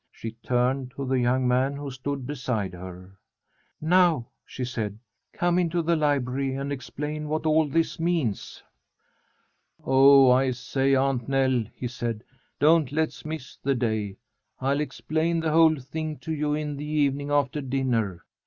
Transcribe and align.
She 0.11 0.31
turned 0.41 0.89
to 0.95 1.05
the 1.05 1.19
young 1.19 1.47
man 1.47 1.75
who 1.75 1.91
stood 1.91 2.25
beside 2.25 2.73
her. 2.73 3.19
"Now," 3.79 4.29
she 4.47 4.65
said, 4.65 4.97
"come 5.31 5.59
into 5.59 5.83
the 5.83 5.95
library 5.95 6.55
and 6.55 6.71
explain 6.73 7.27
what 7.29 7.45
all 7.45 7.67
this 7.67 7.99
means." 7.99 8.63
"Oh, 9.85 10.31
I 10.31 10.53
say, 10.53 10.95
Aunt 10.95 11.29
Nell," 11.29 11.65
he 11.75 11.87
said, 11.87 12.23
"don't 12.59 12.91
let's 12.91 13.23
miss 13.25 13.57
the 13.57 13.75
day. 13.75 14.17
I'll 14.59 14.79
explain 14.81 15.39
the 15.39 15.51
whole 15.51 15.75
thing 15.75 16.17
to 16.21 16.33
you 16.33 16.55
in 16.55 16.77
the 16.77 16.83
evening 16.85 17.29
after 17.29 17.61
dinner." 17.61 18.23